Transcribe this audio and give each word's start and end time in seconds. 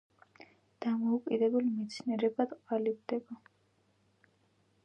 დამოუკიდებელ 0.85 1.69
მეცნიერებად 1.75 2.57
ყალიბდება. 2.73 3.41